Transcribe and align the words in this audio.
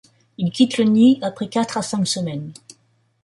Ils 0.39 0.49
quittent 0.51 0.79
le 0.79 0.85
nid 0.85 1.19
après 1.21 1.47
quatre 1.47 1.77
à 1.77 1.83
cinq 1.83 2.07
semaines. 2.07 2.53